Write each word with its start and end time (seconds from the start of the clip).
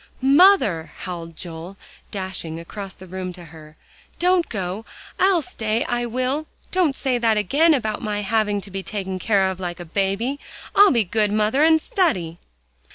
"Mother," 0.23 0.91
howled 1.01 1.35
Joel, 1.35 1.77
dashing 2.09 2.59
across 2.59 2.95
the 2.95 3.05
room 3.05 3.31
to 3.33 3.45
her, 3.45 3.77
"don't 4.17 4.49
go! 4.49 4.83
I'll 5.19 5.43
stay, 5.43 5.83
I 5.83 6.07
will. 6.07 6.47
Don't 6.71 6.95
say 6.95 7.19
that 7.19 7.37
again, 7.37 7.75
about 7.75 8.01
my 8.01 8.23
having 8.23 8.61
to 8.61 8.71
be 8.71 8.81
taken 8.81 9.19
care 9.19 9.47
of 9.47 9.59
like 9.59 9.79
a 9.79 9.85
baby. 9.85 10.39
I'll 10.75 10.89
be 10.89 11.03
good, 11.03 11.31
mother, 11.31 11.63
and 11.63 11.79
study." 11.79 12.39